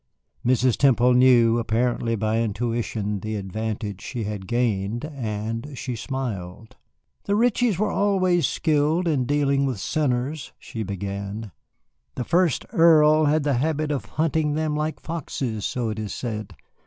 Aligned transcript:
Mrs. 0.43 0.77
Temple 0.77 1.13
knew, 1.13 1.59
apparently 1.59 2.15
by 2.15 2.41
intuition, 2.41 3.19
the 3.19 3.35
advantage 3.35 4.01
she 4.01 4.23
had 4.23 4.47
gained, 4.47 5.05
and 5.05 5.77
she 5.77 5.95
smiled. 5.95 6.75
"The 7.25 7.35
Ritchies 7.35 7.77
were 7.77 7.91
always 7.91 8.47
skilled 8.47 9.07
in 9.07 9.25
dealing 9.25 9.67
with 9.67 9.79
sinners," 9.79 10.53
she 10.57 10.81
began; 10.81 11.51
"the 12.15 12.23
first 12.23 12.65
earl 12.73 13.25
had 13.25 13.43
the 13.43 13.53
habit 13.59 13.91
of 13.91 14.05
hunting 14.05 14.55
them 14.55 14.75
like 14.75 14.99
foxes, 14.99 15.65
so 15.67 15.89
it 15.91 15.99
is 15.99 16.15
said. 16.15 16.55